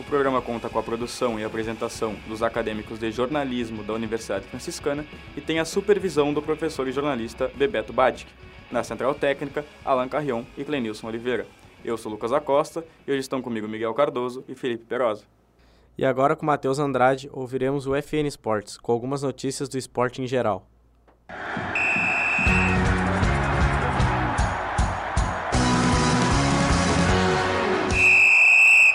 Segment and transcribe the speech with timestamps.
[0.00, 5.04] O programa conta com a produção e apresentação dos acadêmicos de jornalismo da Universidade Franciscana
[5.36, 8.30] e tem a supervisão do professor e jornalista Bebeto Badic.
[8.70, 11.46] Na Central Técnica, Alan Carrion e Clenilson Oliveira.
[11.84, 15.24] Eu sou Lucas Acosta e hoje estão comigo Miguel Cardoso e Felipe Perosa.
[15.96, 20.28] E agora com Matheus Andrade ouviremos o FN Esportes, com algumas notícias do esporte em
[20.28, 20.64] geral.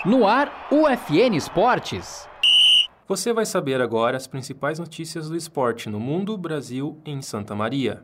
[0.04, 2.28] No ar, UFN Esportes.
[3.08, 7.54] Você vai saber agora as principais notícias do esporte no mundo, Brasil e em Santa
[7.54, 8.02] Maria.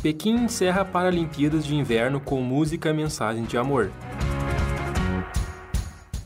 [0.00, 3.90] Pequim encerra Paralimpíadas de Inverno com música Mensagem de Amor.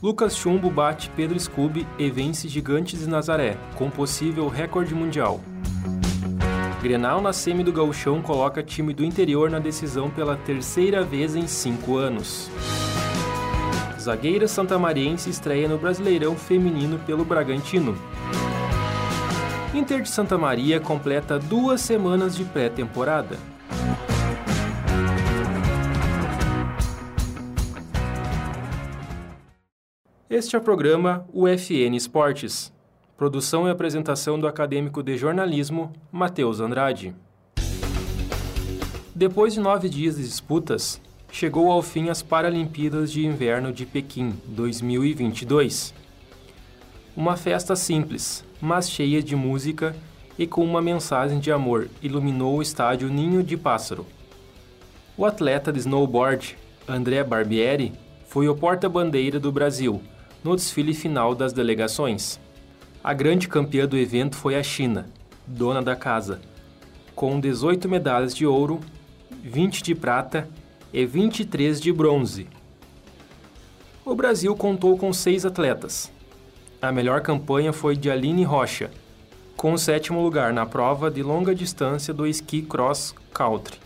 [0.03, 5.41] Lucas Chumbo bate Pedro Scooby e vence Gigantes de Nazaré, com possível recorde mundial.
[6.83, 11.47] Grenal na semi do Gauchão coloca time do interior na decisão pela terceira vez em
[11.47, 12.51] cinco anos.
[13.97, 17.95] Zagueira santamariense estreia no Brasileirão Feminino pelo Bragantino.
[19.73, 23.37] Inter de Santa Maria completa duas semanas de pré-temporada.
[30.29, 32.72] Este é o programa UFN Esportes.
[33.23, 37.15] Produção e apresentação do acadêmico de jornalismo Matheus Andrade.
[39.15, 40.99] Depois de nove dias de disputas,
[41.31, 45.93] chegou ao fim as Paralimpíadas de Inverno de Pequim 2022.
[47.15, 49.95] Uma festa simples, mas cheia de música
[50.37, 54.05] e com uma mensagem de amor iluminou o estádio Ninho de Pássaro.
[55.15, 57.93] O atleta de snowboard, André Barbieri,
[58.27, 60.01] foi o porta-bandeira do Brasil
[60.43, 62.37] no desfile final das delegações.
[63.03, 65.09] A grande campeã do evento foi a China,
[65.45, 66.39] dona da casa,
[67.13, 68.79] com 18 medalhas de ouro,
[69.43, 70.47] 20 de prata
[70.93, 72.47] e 23 de bronze.
[74.05, 76.09] O Brasil contou com seis atletas.
[76.81, 78.89] A melhor campanha foi de Aline Rocha,
[79.57, 83.77] com o sétimo lugar na prova de longa distância do esqui cross country.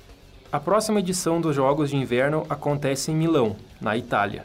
[0.51, 4.43] A próxima edição dos Jogos de Inverno acontece em Milão, na Itália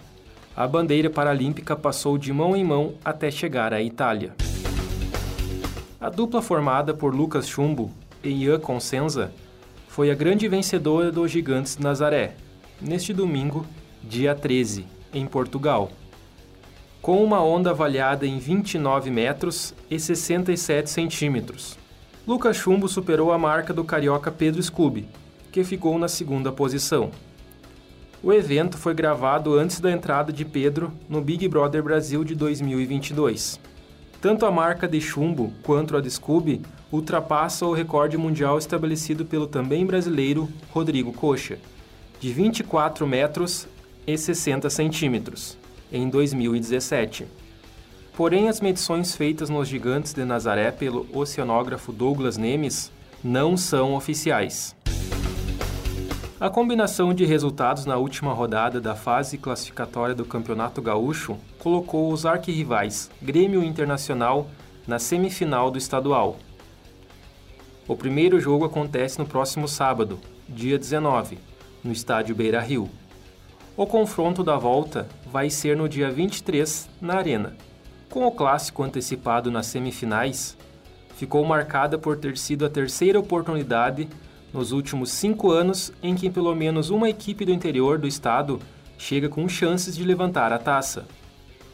[0.54, 4.34] a bandeira paralímpica passou de mão em mão até chegar à Itália.
[6.02, 7.88] A dupla formada por Lucas Chumbo
[8.24, 9.30] e Ian Consenza
[9.86, 12.34] foi a grande vencedora dos Gigantes Nazaré,
[12.80, 13.64] neste domingo,
[14.02, 15.92] dia 13, em Portugal.
[17.00, 21.78] Com uma onda avaliada em 29 metros e 67 centímetros.
[22.26, 25.06] Lucas Chumbo superou a marca do carioca Pedro Scooby,
[25.52, 27.12] que ficou na segunda posição.
[28.20, 33.60] O evento foi gravado antes da entrada de Pedro no Big Brother Brasil de 2022.
[34.22, 36.62] Tanto a marca de chumbo quanto a de Scooby
[36.92, 41.58] ultrapassa o recorde mundial estabelecido pelo também brasileiro Rodrigo Coxa,
[42.20, 43.66] de 24 metros
[44.06, 45.58] e 60 centímetros,
[45.90, 47.26] em 2017.
[48.16, 52.92] Porém, as medições feitas nos Gigantes de Nazaré pelo oceanógrafo Douglas Nemes
[53.24, 54.76] não são oficiais.
[56.42, 62.26] A combinação de resultados na última rodada da fase classificatória do Campeonato Gaúcho colocou os
[62.26, 64.48] arquirrivais Grêmio Internacional
[64.84, 66.36] na semifinal do estadual.
[67.86, 71.38] O primeiro jogo acontece no próximo sábado, dia 19,
[71.84, 72.90] no estádio Beira Rio.
[73.76, 77.56] O confronto da volta vai ser no dia 23, na Arena.
[78.10, 80.58] Com o clássico antecipado nas semifinais,
[81.14, 84.08] ficou marcada por ter sido a terceira oportunidade
[84.52, 88.60] nos últimos cinco anos em que pelo menos uma equipe do interior do estado
[88.98, 91.06] chega com chances de levantar a taça.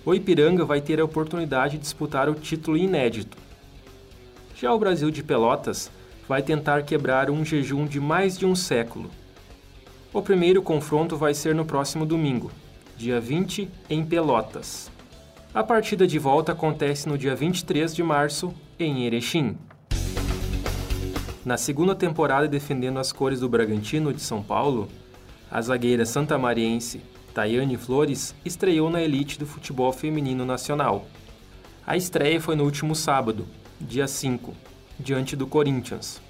[0.04, 3.36] O Ipiranga vai ter a oportunidade de disputar o título inédito.
[4.54, 5.90] Já o Brasil de Pelotas
[6.28, 9.10] vai tentar quebrar um jejum de mais de um século.
[10.12, 12.50] O primeiro confronto vai ser no próximo domingo,
[12.96, 14.90] dia 20, em Pelotas.
[15.54, 19.56] A partida de volta acontece no dia 23 de março, em Erechim.
[21.44, 24.88] Na segunda temporada defendendo as cores do Bragantino de São Paulo,
[25.50, 27.00] a zagueira santamariense
[27.32, 31.06] Tayane Flores estreou na elite do futebol feminino nacional.
[31.86, 33.46] A estreia foi no último sábado,
[33.80, 34.52] dia 5,
[34.98, 36.20] diante do Corinthians.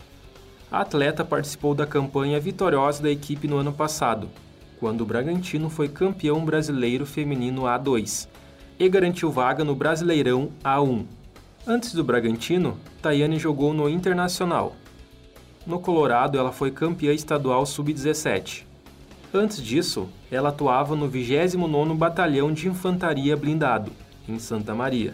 [0.71, 4.29] A atleta participou da campanha vitoriosa da equipe no ano passado,
[4.79, 8.29] quando o Bragantino foi campeão brasileiro feminino A2
[8.79, 11.07] e garantiu vaga no Brasileirão A1.
[11.67, 14.77] Antes do Bragantino, Tayane jogou no Internacional.
[15.69, 18.65] No Colorado, ela foi campeã estadual sub-17.
[19.35, 23.93] Antes disso, ela atuava no 29º Batalhão de Infantaria Blindado,
[24.26, 25.12] em Santa Maria.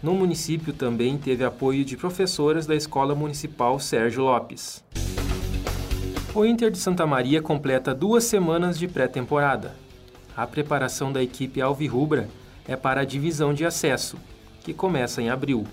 [0.00, 4.84] No município também teve apoio de professoras da Escola Municipal Sérgio Lopes.
[6.32, 9.74] O Inter de Santa Maria completa duas semanas de pré-temporada.
[10.36, 12.28] A preparação da equipe alvirrubra
[12.64, 14.16] é para a divisão de acesso,
[14.62, 15.66] que começa em abril.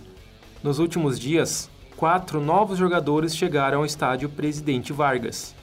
[0.63, 1.69] Nos últimos dias,
[1.99, 5.53] quatro novos jogadores chegaram ao estádio Presidente Vargas,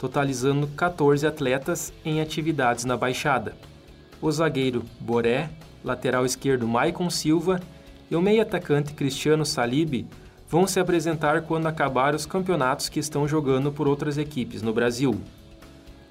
[0.00, 3.54] totalizando 14 atletas em atividades na Baixada.
[4.18, 5.50] O zagueiro Boré,
[5.84, 7.60] lateral esquerdo Maicon Silva
[8.10, 10.06] e o meio-atacante Cristiano Salib
[10.48, 15.20] vão se apresentar quando acabar os campeonatos que estão jogando por outras equipes no Brasil.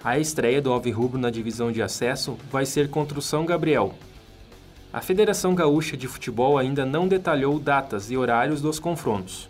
[0.03, 3.95] A estreia do Alvirrubro na divisão de acesso vai ser contra o São Gabriel.
[4.91, 9.49] A Federação Gaúcha de Futebol ainda não detalhou datas e horários dos confrontos.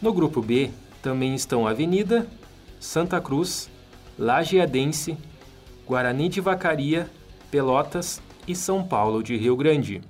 [0.00, 0.70] No grupo B
[1.02, 2.26] também estão Avenida,
[2.78, 3.68] Santa Cruz,
[4.16, 5.18] Lajeadense,
[5.84, 7.10] Guarani de Vacaria,
[7.50, 10.00] Pelotas e São Paulo de Rio Grande.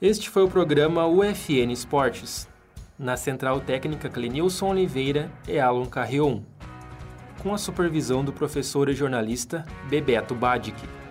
[0.00, 2.48] Este foi o programa UFN Esportes,
[2.96, 6.42] na Central Técnica Clenilson Oliveira e Alan Carrion,
[7.42, 11.01] com a supervisão do professor e jornalista Bebeto Badic.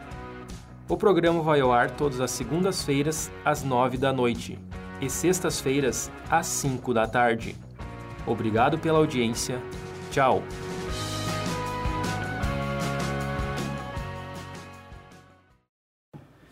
[0.91, 4.59] O programa vai ao ar todas as segundas-feiras, às nove da noite,
[4.99, 7.55] e sextas-feiras, às cinco da tarde.
[8.27, 9.61] Obrigado pela audiência.
[10.11, 10.43] Tchau!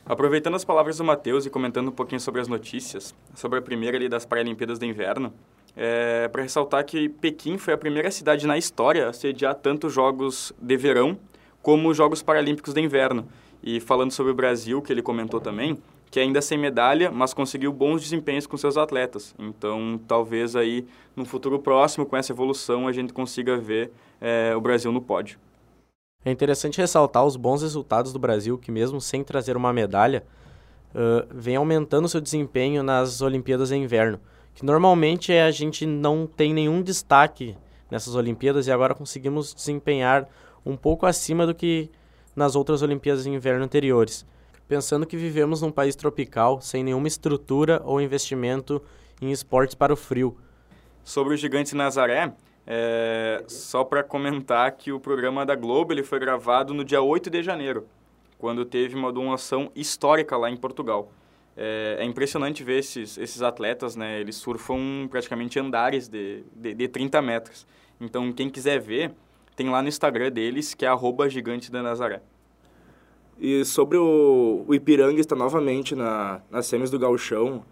[0.06, 3.97] Aproveitando as palavras do Matheus e comentando um pouquinho sobre as notícias, sobre a primeira
[3.97, 5.33] ali das Paralimpíadas de Inverno,
[5.75, 10.53] é, para ressaltar que Pequim foi a primeira cidade na história a sediar tanto jogos
[10.62, 11.19] de verão
[11.62, 13.27] como Jogos Paralímpicos de Inverno.
[13.63, 15.77] E falando sobre o Brasil, que ele comentou também,
[16.09, 19.35] que ainda sem medalha, mas conseguiu bons desempenhos com seus atletas.
[19.38, 20.85] Então, talvez aí,
[21.15, 25.38] no futuro próximo, com essa evolução, a gente consiga ver é, o Brasil no pódio.
[26.25, 30.25] É interessante ressaltar os bons resultados do Brasil, que mesmo sem trazer uma medalha,
[30.94, 34.19] uh, vem aumentando seu desempenho nas Olimpíadas de Inverno,
[34.53, 37.55] que normalmente a gente não tem nenhum destaque
[37.89, 40.27] nessas Olimpíadas e agora conseguimos desempenhar
[40.65, 41.89] um pouco acima do que
[42.39, 44.25] nas outras Olimpíadas de Inverno anteriores.
[44.65, 48.81] Pensando que vivemos num país tropical, sem nenhuma estrutura ou investimento
[49.21, 50.38] em esportes para o frio.
[51.03, 52.33] Sobre o gigante Nazaré,
[52.65, 57.30] é, só para comentar que o programa da Globo ele foi gravado no dia 8
[57.30, 57.86] de janeiro,
[58.38, 61.12] quando teve uma doação histórica lá em Portugal.
[61.57, 64.21] É, é, impressionante ver esses, esses atletas, né?
[64.21, 67.68] Eles surfam praticamente andares de, de, de 30 metros.
[68.00, 69.12] Então, quem quiser ver,
[69.59, 72.21] tem lá no Instagram deles, que é arroba gigante da Nazaré.
[73.38, 77.65] E sobre o, o Ipiranga está novamente na, nas semis do Gauchão,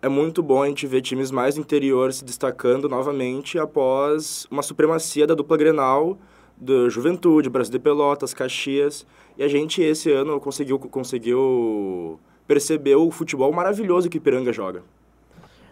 [0.00, 5.26] é muito bom a gente ver times mais interior se destacando novamente após uma supremacia
[5.26, 6.16] da dupla Grenal,
[6.56, 9.06] do Juventude, Brasil de Pelotas, Caxias.
[9.36, 14.82] E a gente esse ano conseguiu, conseguiu perceber o futebol maravilhoso que o Ipiranga joga.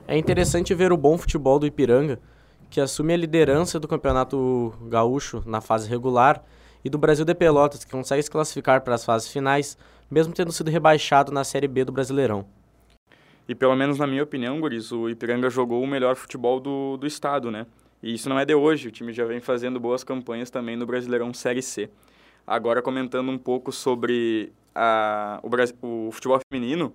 [0.06, 2.20] É interessante ver o bom futebol do Ipiranga,
[2.74, 6.44] que assume a liderança do Campeonato Gaúcho na fase regular,
[6.84, 9.78] e do Brasil de Pelotas, que consegue se classificar para as fases finais,
[10.10, 12.44] mesmo tendo sido rebaixado na Série B do Brasileirão.
[13.48, 17.06] E pelo menos na minha opinião, Guris, o Ipiranga jogou o melhor futebol do, do
[17.06, 17.64] estado, né?
[18.02, 20.84] E isso não é de hoje, o time já vem fazendo boas campanhas também no
[20.84, 21.88] Brasileirão Série C.
[22.44, 26.92] Agora comentando um pouco sobre a, o, o futebol feminino,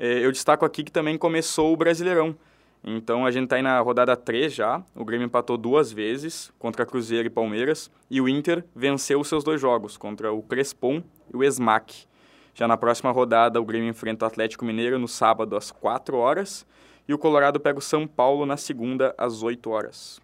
[0.00, 2.36] eh, eu destaco aqui que também começou o Brasileirão.
[2.84, 6.86] Então a gente está aí na rodada 3 já, o Grêmio empatou duas vezes contra
[6.86, 11.02] Cruzeiro e Palmeiras, e o Inter venceu os seus dois jogos, contra o Crespon
[11.32, 12.06] e o Esmac.
[12.54, 16.64] Já na próxima rodada, o Grêmio enfrenta o Atlético Mineiro no sábado às 4 horas
[17.08, 20.20] e o Colorado pega o São Paulo na segunda às 8 horas.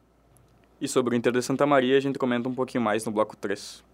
[0.80, 3.36] E sobre o Inter de Santa Maria, a gente comenta um pouquinho mais no bloco
[3.36, 3.84] 3.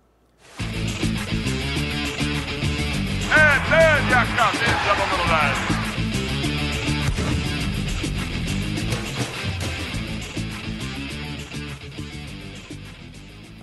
[3.31, 5.29] É a cabeça, número
[5.69, 5.78] 10.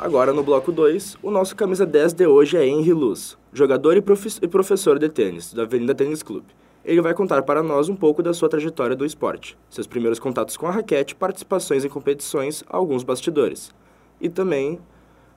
[0.06, 4.04] Agora no bloco 2, o nosso camisa 10 de hoje é Henry Luz, jogador e,
[4.40, 6.46] e professor de tênis da Avenida Tênis Clube.
[6.86, 10.58] Ele vai contar para nós um pouco da sua trajetória do esporte, seus primeiros contatos
[10.58, 13.74] com a raquete, participações em competições, alguns bastidores.
[14.22, 14.78] E também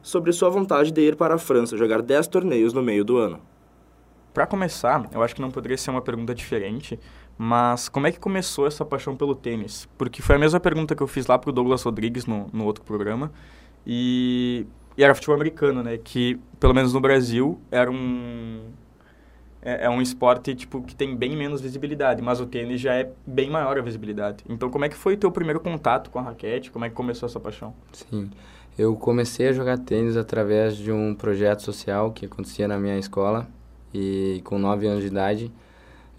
[0.03, 3.41] sobre sua vontade de ir para a França jogar 10 torneios no meio do ano.
[4.35, 7.01] Para começar, eu acho que não poderia ser uma pergunta diferente,
[7.39, 9.89] mas como é que começou essa paixão pelo tênis?
[9.97, 12.67] Porque foi a mesma pergunta que eu fiz lá para o Douglas Rodrigues no, no
[12.67, 13.33] outro programa,
[13.87, 14.67] e,
[14.97, 15.99] e era futebol americano, né?
[15.99, 18.61] Que, pelo menos no Brasil, era um,
[19.63, 23.11] é, é, um esporte tipo que tem bem menos visibilidade, mas o tênis já é
[23.27, 24.45] bem maior a visibilidade.
[24.49, 26.71] Então, como é que foi o teu primeiro contato com a raquete?
[26.71, 27.75] Como é que começou essa paixão?
[27.93, 28.31] Sim,
[28.79, 33.49] eu comecei a jogar tênis através de um projeto social que acontecia na minha escola
[33.93, 35.53] e com 9 anos de idade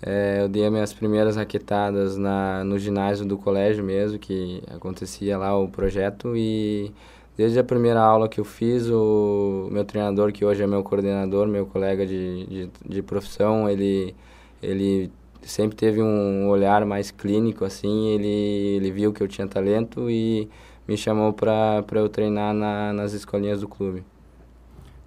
[0.02, 5.38] é, eu dei as minhas primeiras raquetadas na, no ginásio do colégio mesmo, que acontecia
[5.38, 6.92] lá o projeto e
[7.40, 11.48] Desde a primeira aula que eu fiz, o meu treinador, que hoje é meu coordenador,
[11.48, 14.14] meu colega de, de, de profissão, ele,
[14.62, 15.10] ele
[15.42, 20.50] sempre teve um olhar mais clínico, assim, ele, ele viu que eu tinha talento e
[20.86, 24.04] me chamou para eu treinar na, nas escolinhas do clube.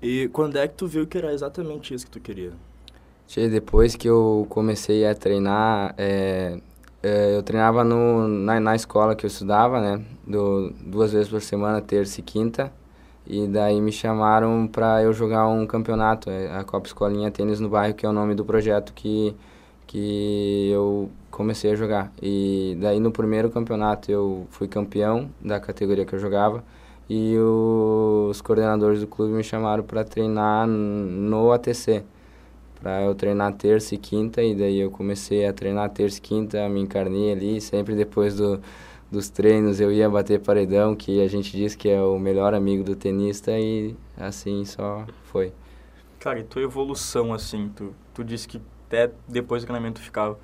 [0.01, 2.53] E quando é que tu viu que era exatamente isso que tu queria?
[3.51, 6.59] Depois que eu comecei a treinar, é,
[7.03, 10.05] é, eu treinava no, na, na escola que eu estudava, né?
[10.27, 12.73] Do, duas vezes por semana, terça e quinta.
[13.27, 17.69] E daí me chamaram para eu jogar um campeonato, é, a Copa Escolinha Tênis no
[17.69, 19.35] Bairro, que é o nome do projeto que,
[19.87, 22.13] que eu comecei a jogar.
[22.23, 26.65] E daí no primeiro campeonato eu fui campeão da categoria que eu jogava.
[27.11, 32.05] E os coordenadores do clube me chamaram para treinar no ATC
[32.83, 36.69] para eu treinar terça e quinta e daí eu comecei a treinar terça e quinta,
[36.69, 38.61] me encarnei ali, sempre depois do,
[39.11, 42.83] dos treinos eu ia bater paredão, que a gente diz que é o melhor amigo
[42.83, 45.53] do tenista e assim só foi.
[46.19, 50.37] Cara, e tua evolução assim, tu, tu disse que até depois do treinamento ficava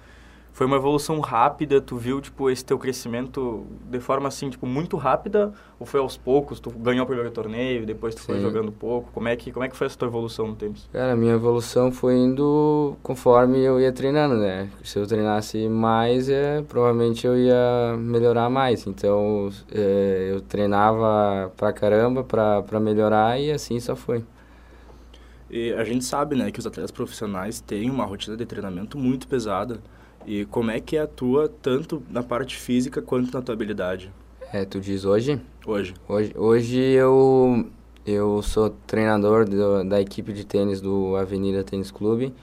[0.58, 1.80] foi uma evolução rápida?
[1.80, 5.52] Tu viu, tipo, esse teu crescimento de forma, assim, tipo, muito rápida?
[5.78, 6.58] Ou foi aos poucos?
[6.58, 8.26] Tu ganhou o primeiro torneio, depois tu Sim.
[8.26, 9.08] foi jogando pouco?
[9.12, 10.88] Como é, que, como é que foi essa tua evolução no tênis?
[10.92, 14.68] Cara, a minha evolução foi indo conforme eu ia treinando, né?
[14.82, 18.84] Se eu treinasse mais, é, provavelmente eu ia melhorar mais.
[18.84, 24.24] Então, é, eu treinava pra caramba pra, pra melhorar e assim só foi.
[25.48, 29.28] E a gente sabe, né, que os atletas profissionais têm uma rotina de treinamento muito
[29.28, 29.78] pesada.
[30.28, 34.12] E como é que atua tanto na parte física quanto na tua habilidade?
[34.52, 35.40] É, tu diz hoje?
[35.66, 35.94] Hoje.
[36.06, 37.66] Hoje, hoje eu,
[38.04, 42.34] eu sou treinador do, da equipe de tênis do Avenida Tênis Clube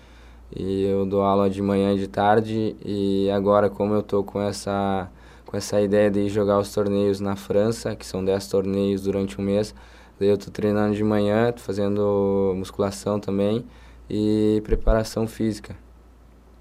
[0.55, 4.41] e eu dou aula de manhã e de tarde e agora como eu tô com
[4.41, 5.07] essa
[5.45, 9.43] com essa ideia de jogar os torneios na França, que são 10 torneios durante um
[9.43, 9.75] mês,
[10.19, 13.63] daí eu tô treinando de manhã, tô fazendo musculação também
[14.09, 15.84] e preparação física.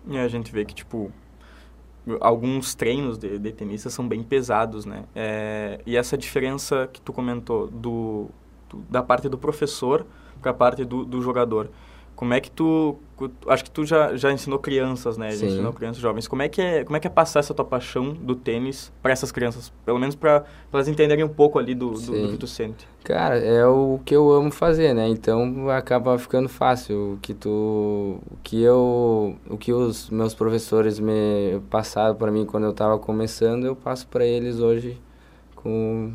[0.07, 1.11] E a gente vê que, tipo,
[2.21, 5.05] alguns treinos de, de tenistas são bem pesados, né?
[5.15, 8.29] É, e essa diferença que tu comentou do,
[8.69, 10.07] do da parte do professor
[10.41, 11.71] para a parte do, do jogador,
[12.17, 12.99] como é que tu
[13.47, 15.31] acho que tu já, já ensinou crianças, né?
[15.33, 16.27] Já ensinou crianças jovens.
[16.27, 19.13] Como é que é, como é que é passar essa tua paixão do tênis para
[19.13, 22.47] essas crianças, pelo menos para elas entenderem um pouco ali do, do, do, que tu
[22.47, 22.89] sente?
[23.05, 25.09] Cara, é o que eu amo fazer, né?
[25.09, 30.99] Então acaba ficando fácil o que tu o que eu o que os meus professores
[30.99, 35.01] me passaram para mim quando eu estava começando, eu passo para eles hoje
[35.55, 36.13] com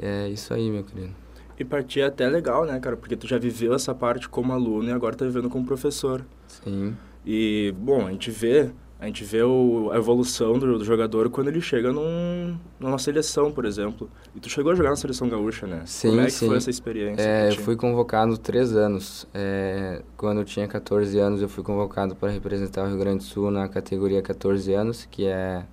[0.00, 1.23] é isso aí, meu querido.
[1.58, 2.96] E partir é até legal, né, cara?
[2.96, 6.24] Porque tu já viveu essa parte como aluno e agora tá vivendo como professor.
[6.48, 6.96] Sim.
[7.24, 8.70] E, bom, a gente vê,
[9.00, 13.52] a gente vê o, a evolução do, do, jogador quando ele chega num, numa seleção,
[13.52, 14.10] por exemplo.
[14.34, 15.82] E tu chegou a jogar na seleção gaúcha, né?
[15.86, 16.46] Sim, Como é que sim.
[16.48, 17.22] foi essa experiência?
[17.22, 19.26] É, eu fui convocado três anos.
[19.32, 23.24] É, quando eu tinha 14 anos, eu fui convocado para representar o Rio Grande do
[23.24, 25.64] Sul na categoria 14 anos, que é,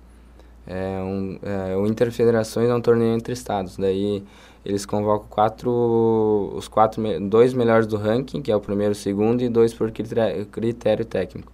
[0.66, 3.76] é um, é, o Interfederações é um torneio entre estados.
[3.76, 4.22] Daí
[4.64, 9.42] eles convocam quatro, os quatro, dois melhores do ranking, que é o primeiro o segundo,
[9.42, 11.52] e dois por critério técnico.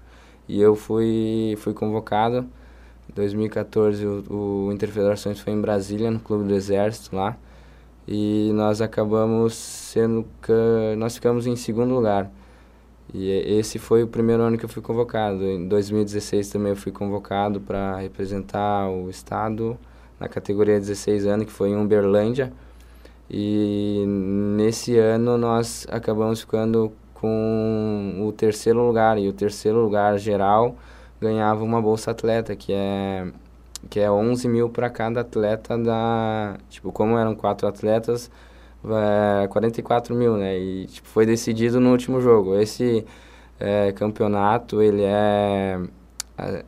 [0.49, 2.47] E eu fui, fui convocado.
[3.11, 7.37] Em 2014, o, o Interfederações foi em Brasília, no Clube do Exército, lá.
[8.07, 10.27] E nós acabamos sendo...
[10.97, 12.31] Nós ficamos em segundo lugar.
[13.13, 15.43] E esse foi o primeiro ano que eu fui convocado.
[15.45, 19.79] Em 2016 também eu fui convocado para representar o estado
[20.21, 22.53] na categoria 16 anos, que foi em Uberlândia.
[23.31, 29.19] E nesse ano nós acabamos ficando com o terceiro lugar.
[29.19, 30.77] E o terceiro lugar geral
[31.21, 33.27] ganhava uma bolsa atleta, que é,
[33.89, 36.59] que é 11 mil para cada atleta da...
[36.69, 38.31] Tipo, como eram quatro atletas,
[38.97, 40.59] é, 44 mil, né?
[40.59, 42.57] E tipo, foi decidido no último jogo.
[42.59, 43.05] Esse
[43.59, 45.81] é, campeonato, ele é...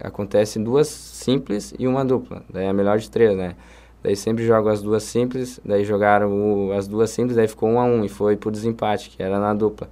[0.03, 2.43] Acontece duas simples e uma dupla.
[2.51, 3.55] Daí é a melhor de três, né?
[4.03, 7.79] Daí sempre jogo as duas simples, daí jogaram o, as duas simples, daí ficou um
[7.79, 9.89] a um e foi por desempate, que era na dupla.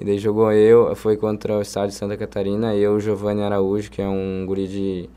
[0.00, 3.90] E daí jogou eu, foi contra o estado de Santa Catarina, eu o Giovanni Araújo,
[3.90, 5.10] que é um guri de,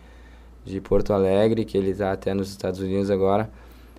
[0.65, 3.49] de Porto Alegre, que ele está até nos Estados Unidos agora.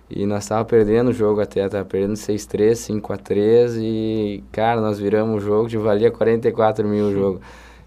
[0.09, 5.41] E nós tava perdendo o jogo até, tava perdendo 6-3, 5x3 e, cara, nós viramos
[5.41, 7.41] o jogo, que valia 44 mil o jogo.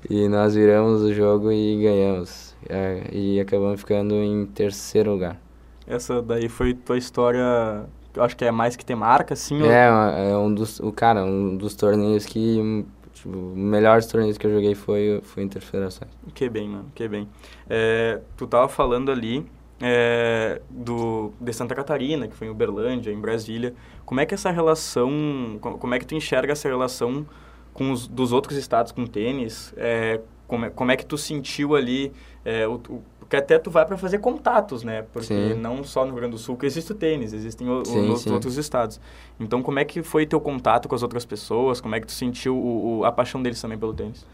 [0.09, 2.55] E nós viramos o jogo e ganhamos.
[2.69, 5.41] É, e acabamos ficando em terceiro lugar.
[5.87, 9.63] Essa daí foi tua história, eu acho que é mais que ter marca, assim?
[9.63, 14.47] ou- É, é um dos, o cara, um dos torneios que, tipo, melhores torneios que
[14.47, 16.11] eu joguei foi, foi Interfederações.
[16.35, 17.29] Que bem, mano, que bem.
[17.71, 19.47] É, tu tava falando ali
[19.81, 23.75] é, do, de Santa Catarina, que foi em Uberlândia, em Brasília.
[24.05, 27.27] Como é que essa relação, co- como é que tu enxerga essa relação
[27.75, 29.73] com os dos outros estados com tênis?
[29.77, 32.13] É, como, é, como é que tu sentiu ali,
[32.45, 35.03] é, o, o- porque até tu vai para fazer contatos, né?
[35.13, 35.55] Porque Sim.
[35.55, 38.33] não só no Rio Grande do Sul que existe o tênis, existem o, Sim, sim.
[38.33, 39.01] outros estados.
[39.41, 41.81] Então, como é que foi teu contato com as outras pessoas?
[41.81, 44.25] Como é que tu sentiu a paixão deles também pelo tênis?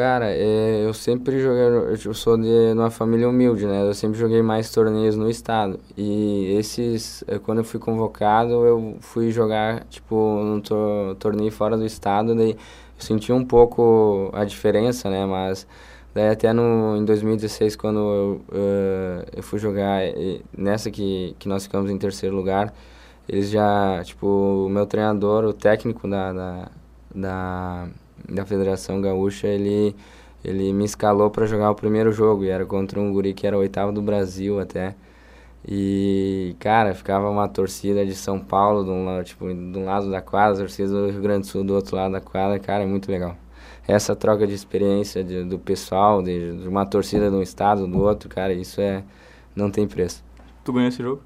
[0.00, 3.82] Cara, é, eu sempre joguei, eu sou de uma família humilde, né?
[3.82, 5.78] Eu sempre joguei mais torneios no estado.
[5.94, 11.76] E esses, eh, quando eu fui convocado, eu fui jogar, tipo, num to- torneio fora
[11.76, 12.56] do estado, daí eu
[12.98, 15.26] senti um pouco a diferença, né?
[15.26, 15.66] Mas
[16.14, 20.00] daí até no, em 2016, quando eu, eh, eu fui jogar
[20.56, 22.72] nessa que, que nós ficamos em terceiro lugar,
[23.28, 24.26] eles já, tipo,
[24.66, 26.68] o meu treinador, o técnico da, da,
[27.14, 27.88] da,
[28.28, 29.94] da Federação Gaúcha, ele,
[30.44, 33.56] ele me escalou para jogar o primeiro jogo, e era contra um guri que era
[33.56, 34.94] o oitavo do Brasil até.
[35.66, 40.10] E, cara, ficava uma torcida de São Paulo, de um, lado, tipo, de um lado
[40.10, 42.86] da quadra, torcida do Rio Grande do Sul do outro lado da quadra, cara, é
[42.86, 43.36] muito legal.
[43.86, 48.00] Essa troca de experiência de, do pessoal, de, de uma torcida de um estado, do
[48.00, 49.02] outro, cara, isso é
[49.54, 50.24] não tem preço.
[50.64, 51.22] Tu ganhou esse jogo?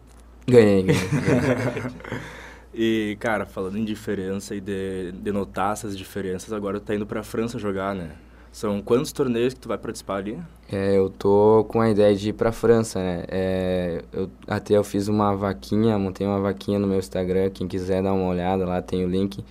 [0.46, 1.00] Ganhei, ganhei.
[2.74, 7.06] E, cara, falando em diferença e de, de notar essas diferenças, agora tu tá indo
[7.06, 8.10] pra França jogar, né?
[8.50, 10.40] São quantos torneios que tu vai participar ali?
[10.70, 13.24] É, eu tô com a ideia de ir pra França, né?
[13.28, 18.02] É, eu, até eu fiz uma vaquinha, montei uma vaquinha no meu Instagram, quem quiser
[18.02, 19.44] dar uma olhada lá tem o link.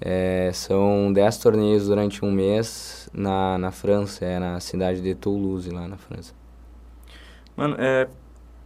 [0.00, 5.68] É, são 10 torneios durante um mês na, na França, é na cidade de Toulouse,
[5.70, 6.32] lá na França.
[7.56, 8.08] Mano, é,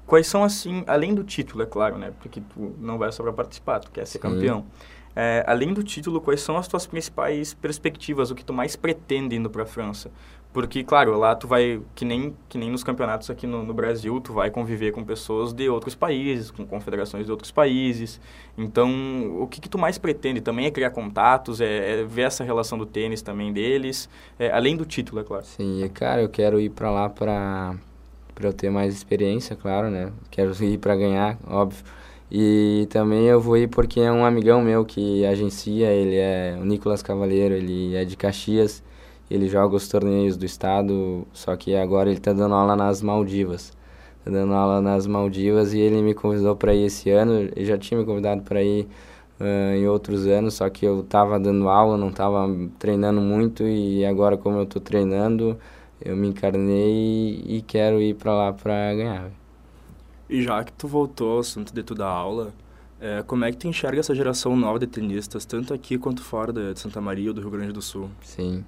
[0.07, 2.13] quais são assim, além do título, é claro, né?
[2.21, 4.23] Porque tu não vai só pra participar, tu quer ser Sim.
[4.23, 4.67] campeão.
[5.15, 9.37] É, além do título, quais são as tuas principais perspectivas, o que tu mais pretende
[9.37, 10.11] indo pra França?
[10.53, 14.21] Porque, claro, lá tu vai, que nem, que nem nos campeonatos aqui no, no Brasil,
[14.21, 18.21] tu vai conviver com pessoas de outros países, com confederações de outros países.
[18.57, 20.43] Então, o que, que tu mais pretende?
[20.43, 24.77] Também é criar contatos, é, é ver essa relação do tênis também deles, é, além
[24.77, 25.45] do título, é claro.
[25.47, 27.75] Sim, cara, eu quero ir pra lá pra,
[28.35, 30.13] pra eu ter mais experiência, claro, né?
[30.31, 31.85] Quero ir pra ganhar, óbvio.
[32.31, 36.65] E também eu vou ir porque é um amigão meu que agencia, ele é o
[36.65, 38.83] Nicolas Cavaleiro, ele é de Caxias,
[39.31, 43.73] ele joga os torneios do estado, só que agora ele tá dando aula nas Maldivas.
[44.25, 47.77] Tá dando aula nas Maldivas e ele me convidou para ir esse ano, ele já
[47.77, 48.89] tinha me convidado para ir
[49.41, 54.05] ah, em outros anos, só que eu tava dando aula, não tava treinando muito e
[54.05, 55.59] agora como eu tô treinando,
[56.05, 59.31] eu me encarnei e quero ir para lá para ganhar.
[60.29, 62.55] E já que tu voltou ao assunto de tu dar aula,
[63.01, 66.53] é, como é que tu enxerga essa geração nova de tenistas, tanto aqui quanto fora
[66.53, 68.11] de de Santa Maria ou do Rio Grande do Sul?
[68.21, 68.65] Sim.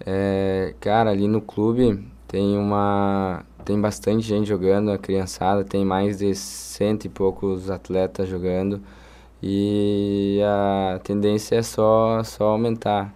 [0.00, 6.18] É, cara, ali no clube tem uma tem bastante gente jogando, a criançada tem mais
[6.18, 8.82] de cento e poucos atletas jogando
[9.42, 13.14] e a tendência é só só aumentar.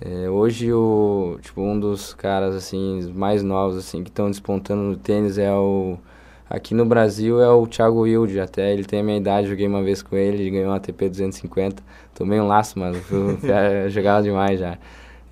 [0.00, 4.96] É, hoje o tipo um dos caras assim mais novos assim que estão despontando no
[4.96, 5.96] tênis é o
[6.48, 9.82] aqui no Brasil é o Thiago Wilde, até ele tem a minha idade, joguei uma
[9.82, 11.82] vez com ele, ele ganhou um ATP 250.
[12.14, 14.78] Tomei um laço, mas eu jogava demais já.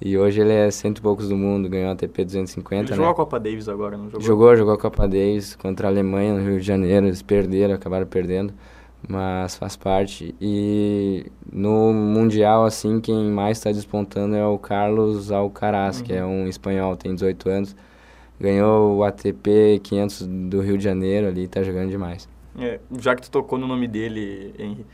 [0.00, 2.96] E hoje ele é cento e poucos do mundo, ganhou um ATP 250, Ele né?
[2.96, 4.20] jogou a Copa Davis agora, não jogou?
[4.20, 8.07] Jogou, jogou a Copa Davis contra a Alemanha no Rio de Janeiro, eles perderam, acabaram
[8.07, 8.53] perdendo,
[9.09, 10.35] mas faz parte.
[10.40, 16.47] E no Mundial, assim, quem mais está despontando é o Carlos Alcaraz, que é um
[16.47, 17.77] espanhol, tem 18 anos,
[18.40, 22.29] ganhou o ATP 500 do Rio de Janeiro ali, tá jogando demais.
[22.59, 24.87] É, já que tu tocou no nome dele, Henry,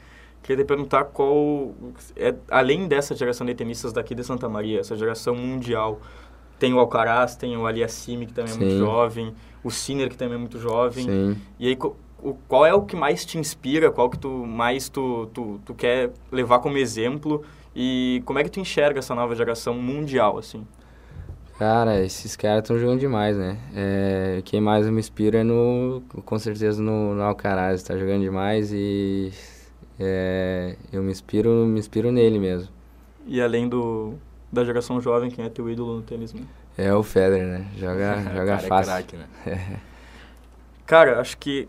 [0.42, 1.74] queria te perguntar qual,
[2.16, 6.00] é, além dessa geração de tenistas daqui de Santa Maria, essa geração mundial,
[6.58, 8.78] tem o Alcaraz, tem o Aliassime, que também é muito Sim.
[8.78, 11.04] jovem, o Sinner, que também é muito jovem.
[11.04, 11.36] Sim.
[11.58, 11.76] E aí,
[12.22, 15.74] o, qual é o que mais te inspira, qual que tu mais tu, tu, tu
[15.74, 20.66] quer levar como exemplo e como é que tu enxerga essa nova geração mundial, assim?
[21.58, 23.58] Cara, esses caras estão jogando demais, né?
[23.74, 28.72] É, quem mais me inspira é no, com certeza no, no Alcaraz, tá jogando demais
[28.72, 29.30] e
[29.98, 32.70] é, eu me inspiro, me inspiro nele mesmo.
[33.26, 34.14] E além do,
[34.52, 36.32] da geração jovem, quem é teu ídolo no tênis?
[36.34, 36.42] Né?
[36.76, 37.66] É o Federer, né?
[37.76, 38.92] Joga, joga Cara, é fácil.
[38.92, 39.28] craque, né?
[40.86, 41.68] Cara, acho que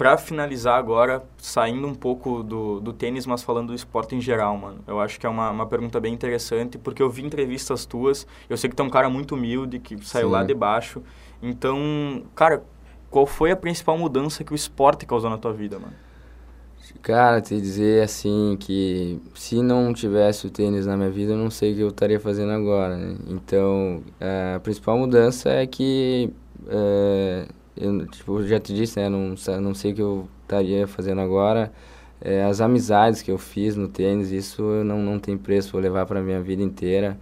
[0.00, 4.56] para finalizar agora, saindo um pouco do, do tênis, mas falando do esporte em geral,
[4.56, 4.78] mano.
[4.86, 8.56] Eu acho que é uma, uma pergunta bem interessante, porque eu vi entrevistas tuas, eu
[8.56, 10.32] sei que tu é um cara muito humilde, que saiu Sim.
[10.32, 11.02] lá de baixo.
[11.42, 12.62] Então, cara,
[13.10, 15.92] qual foi a principal mudança que o esporte causou na tua vida, mano?
[17.02, 21.50] Cara, te dizer assim que se não tivesse o tênis na minha vida, eu não
[21.50, 23.18] sei o que eu estaria fazendo agora, né?
[23.28, 26.30] Então, a principal mudança é que
[26.68, 27.46] é,
[27.80, 29.08] eu tipo, já te disse, né?
[29.08, 31.72] Não, não sei o que eu estaria fazendo agora.
[32.20, 36.04] É, as amizades que eu fiz no tênis, isso não, não tem preço, vou levar
[36.04, 37.18] para minha vida inteira.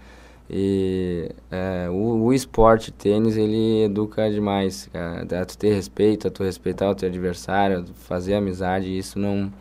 [0.51, 5.43] E é, o, o esporte tênis, ele educa demais, cara.
[5.43, 9.53] A tu ter respeito, a tu respeitar o teu adversário, fazer amizade, isso não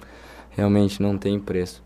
[0.50, 1.84] realmente não tem preço.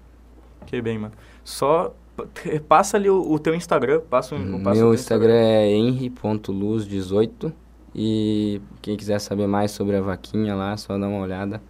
[0.65, 1.13] Que bem, mano.
[1.43, 1.93] Só
[2.69, 7.51] passa ali o, o teu Instagram, passa, passa Meu Instagram, Instagram é henry.luz18
[7.93, 11.61] e quem quiser saber mais sobre a vaquinha lá, só dá uma olhada.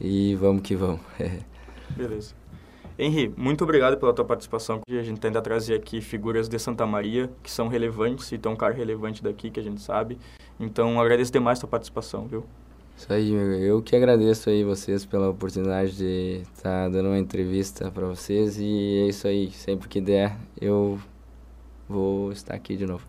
[0.00, 1.00] E vamos que vamos.
[1.96, 2.34] Beleza.
[2.98, 4.80] Henri, muito obrigado pela tua participação.
[4.88, 8.56] A gente tenta trazer aqui figuras de Santa Maria que são relevantes e tem um
[8.56, 10.18] cara relevante daqui que a gente sabe.
[10.60, 12.44] Então, agradeço demais a tua participação, viu?
[12.96, 17.90] Isso aí, eu que agradeço aí vocês pela oportunidade de estar tá dando uma entrevista
[17.90, 21.00] para vocês e é isso aí, sempre que der eu
[21.88, 23.04] vou estar aqui de novo.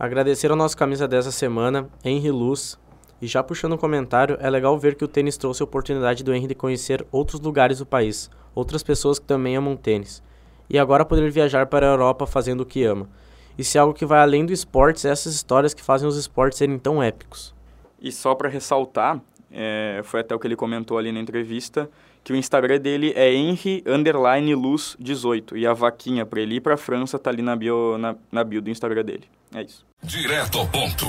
[0.00, 2.80] Agradecer ao nosso camisa dessa semana, Henry Luz.
[3.20, 6.32] E já puxando um comentário, é legal ver que o tênis trouxe a oportunidade do
[6.32, 10.22] Henry de conhecer outros lugares do país, outras pessoas que também amam tênis.
[10.70, 13.10] E agora poder viajar para a Europa fazendo o que ama.
[13.58, 16.78] Se é algo que vai além do esportes, essas histórias que fazem os esportes serem
[16.78, 17.54] tão épicos.
[18.00, 21.90] E só para ressaltar, é, foi até o que ele comentou ali na entrevista,
[22.22, 26.60] que o Instagram dele é Henry underline luz 18 e a vaquinha para ele ir
[26.60, 29.24] para a França tá ali na bio, na, na bio do Instagram dele.
[29.54, 29.84] É isso.
[30.02, 31.06] Direto ao ponto.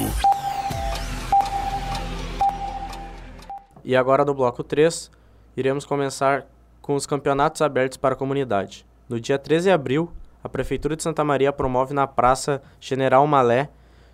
[3.84, 5.12] E agora no bloco 3,
[5.58, 6.46] iremos começar
[6.82, 8.86] com os campeonatos abertos para a comunidade.
[9.08, 10.12] No dia 13 de abril,
[10.44, 13.70] a Prefeitura de Santa Maria promove na Praça General Malé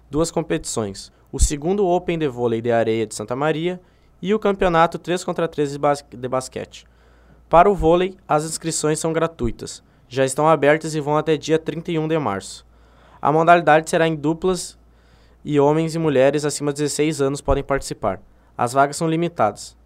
[0.09, 3.79] duas competições: o segundo Open de Vôlei de Areia de Santa Maria
[4.21, 6.85] e o campeonato 3 contra 3 de, bas de basquete.
[7.49, 12.07] Para o vôlei, as inscrições são gratuitas, já estão abertas e vão até dia 31
[12.07, 12.65] de março.
[13.21, 14.77] A modalidade será em duplas
[15.43, 18.21] e homens e mulheres acima de 16 anos podem participar.
[18.57, 19.77] As vagas são limitadas.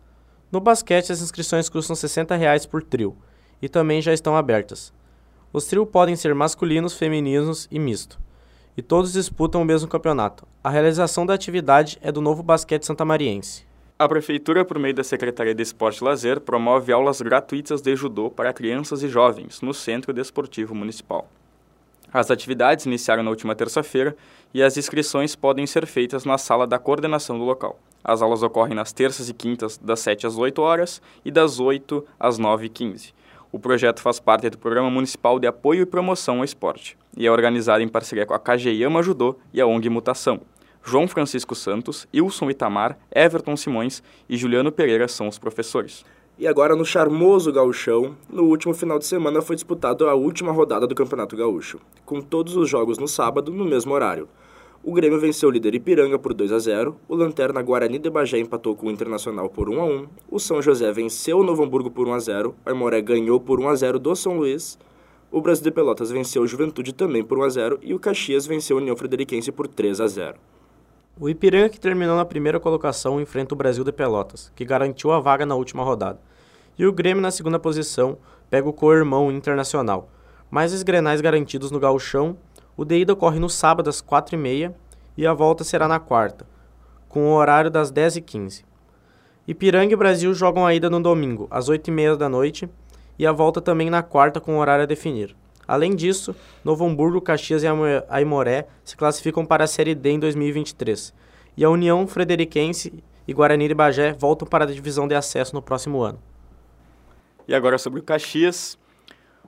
[0.51, 3.15] No basquete, as inscrições custam 60 reais por trio
[3.61, 4.93] e também já estão abertas.
[5.53, 8.19] Os trios podem ser masculinos, femininos e misto.
[8.75, 10.47] E todos disputam o mesmo campeonato.
[10.63, 13.70] A realização da atividade é do Novo Basquete Santamariense.
[14.01, 18.31] A Prefeitura, por meio da Secretaria de Esporte e Lazer, promove aulas gratuitas de judô
[18.31, 21.29] para crianças e jovens no Centro Desportivo Municipal.
[22.11, 24.17] As atividades iniciaram na última terça-feira
[24.51, 27.79] e as inscrições podem ser feitas na sala da coordenação do local.
[28.03, 32.03] As aulas ocorrem nas terças e quintas, das 7 às 8 horas e das 8
[32.19, 33.13] às 9 e 15.
[33.51, 37.31] O projeto faz parte do Programa Municipal de Apoio e Promoção ao Esporte e é
[37.31, 40.41] organizado em parceria com a KGIAMA Judô e a ONG Mutação.
[40.83, 46.03] João Francisco Santos, Wilson Itamar, Everton Simões e Juliano Pereira são os professores.
[46.39, 50.87] E agora no charmoso gauchão, no último final de semana foi disputado a última rodada
[50.87, 54.27] do Campeonato Gaúcho, com todos os jogos no sábado, no mesmo horário.
[54.83, 58.39] O Grêmio venceu o líder Ipiranga por 2 a 0, o Lanterna Guarani de Bagé
[58.39, 61.91] empatou com o Internacional por 1 a 1, o São José venceu o Novo Hamburgo
[61.91, 64.79] por 1 a 0, o Aimoré ganhou por 1 a 0 do São Luís,
[65.31, 68.47] o Brasil de Pelotas venceu o Juventude também por 1 a 0 e o Caxias
[68.47, 70.37] venceu a União Frederiquense por 3 a 0.
[71.21, 75.19] O Ipiranga, que terminou na primeira colocação, enfrenta o Brasil de Pelotas, que garantiu a
[75.19, 76.19] vaga na última rodada.
[76.79, 78.17] E o Grêmio, na segunda posição,
[78.49, 80.09] pega o co-irmão Internacional.
[80.49, 82.35] Mais os grenais garantidos no gauchão,
[82.75, 84.73] o de ida ocorre no sábado às 4h30
[85.15, 86.43] e a volta será na quarta,
[87.07, 88.63] com o horário das 10h15.
[89.47, 92.67] Ipiranga e Brasil jogam a ida no domingo, às 8h30 da noite,
[93.19, 95.35] e a volta também na quarta com o horário a definir.
[95.71, 97.67] Além disso, Novo Hamburgo, Caxias e
[98.09, 101.13] Aimoré se classificam para a Série D em 2023.
[101.55, 105.61] E a União Frederiquense e Guarani de Bagé voltam para a divisão de acesso no
[105.61, 106.19] próximo ano.
[107.47, 108.77] E agora sobre o Caxias.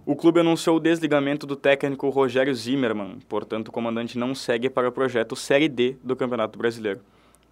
[0.05, 4.88] O clube anunciou o desligamento do técnico Rogério Zimmermann, portanto o comandante não segue para
[4.88, 7.01] o projeto Série D do Campeonato Brasileiro.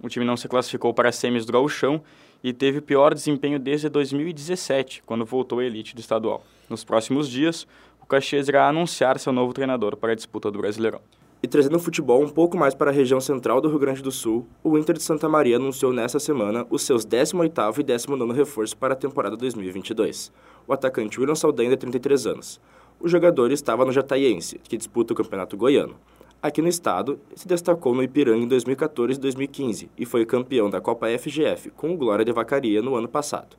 [0.01, 2.01] O time não se classificou para as semis do Gauchão
[2.43, 6.43] e teve pior desempenho desde 2017, quando voltou à elite do estadual.
[6.67, 7.67] Nos próximos dias,
[8.11, 10.99] Caxias irá anunciar seu novo treinador para a disputa do Brasileirão.
[11.41, 14.11] E trazendo o futebol um pouco mais para a região central do Rio Grande do
[14.11, 18.73] Sul, o Inter de Santa Maria anunciou nesta semana os seus 18º e 19º reforços
[18.73, 20.29] para a temporada 2022.
[20.67, 22.59] O atacante William Saldanha, de 33 anos.
[22.99, 25.95] O jogador estava no Jataiense, que disputa o Campeonato Goiano.
[26.43, 30.81] Aqui no estado, se destacou no Ipiranga em 2014 e 2015 e foi campeão da
[30.81, 33.55] Copa FGF com o Glória de Vacaria no ano passado.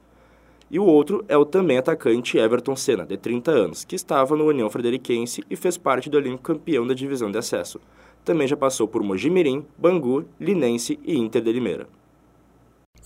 [0.72, 4.46] E o outro é o também atacante Everton Senna, de 30 anos, que estava no
[4.46, 7.78] União Frederiquense e fez parte do elenco campeão da divisão de acesso.
[8.24, 11.86] Também já passou por Mojimirim, Bangu, Linense e Inter de Limeira.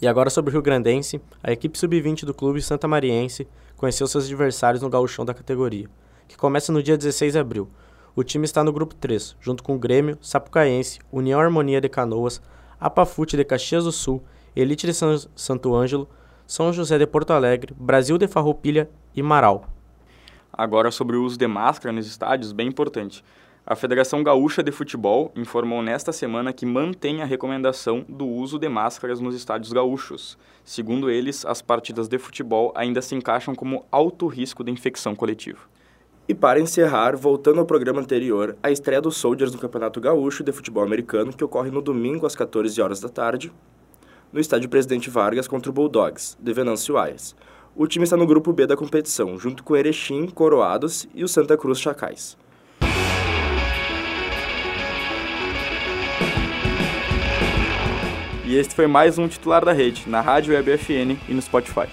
[0.01, 4.27] E agora sobre o Rio Grandense, a equipe sub-20 do clube Santa Mariense conheceu seus
[4.27, 5.89] adversários no gauchão da categoria,
[6.29, 7.69] que começa no dia 16 de abril.
[8.15, 12.41] O time está no grupo 3, junto com o Grêmio, Sapucaense, União Harmonia de Canoas,
[12.79, 14.23] Apafute de Caxias do Sul,
[14.55, 14.93] Elite de
[15.35, 16.09] Santo Ângelo,
[16.47, 19.65] São José de Porto Alegre, Brasil de Farroupilha e Marau.
[20.53, 23.25] Agora sobre o uso de máscara nos estádios, bem importante.
[23.67, 28.69] A Federação Gaúcha de Futebol informou nesta semana que mantém a recomendação do uso de
[28.69, 30.39] máscaras nos estádios gaúchos.
[30.65, 35.59] Segundo eles, as partidas de futebol ainda se encaixam como alto risco de infecção coletiva.
[36.29, 40.53] E para encerrar, voltando ao programa anterior, a estreia dos Soldiers no Campeonato Gaúcho de
[40.53, 43.53] Futebol Americano, que ocorre no domingo às 14 horas da tarde,
[44.33, 47.35] no estádio Presidente Vargas contra o Bulldogs, de Venâncio Aires.
[47.75, 51.57] O time está no grupo B da competição, junto com Erechim, Coroados e o Santa
[51.57, 52.37] Cruz Chacais.
[58.47, 61.89] E este foi mais um titular da rede, na Rádio Web FN e no Spotify.